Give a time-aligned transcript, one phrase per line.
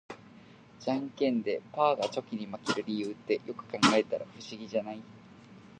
[0.79, 5.01] ジャンケンでパーがチョキに負ける理由って、よく考えたら不思議じゃない？